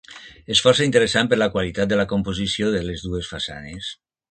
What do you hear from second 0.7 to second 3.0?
interessant per la qualitat de la composició de